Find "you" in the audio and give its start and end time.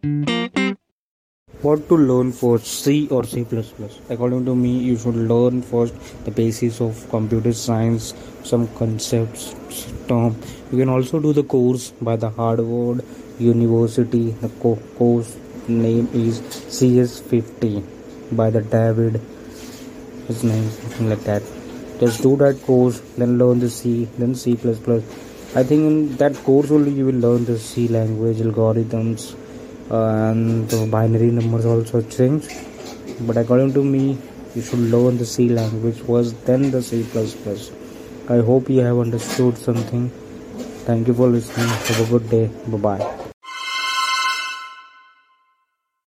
4.78-4.96, 10.70-10.78, 26.92-27.06, 34.54-34.62, 38.68-38.80, 41.06-41.14